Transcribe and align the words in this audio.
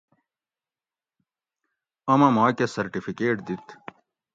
اوم 2.09 2.21
اٞ 2.27 2.31
ماکٞہ 2.37 2.65
سرٹیفیکیٹ 2.75 3.35
دِت 3.45 3.65